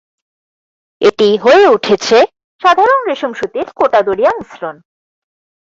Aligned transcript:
এটি 1.01 1.27
হয়ে 1.37 1.65
উঠেছে 1.67 2.17
সাধারণ 2.61 2.99
রেশম-সুতির 3.07 3.67
কোটা 3.75 3.99
দরিয়া 4.01 4.31
মিশ্রণ। 4.37 4.75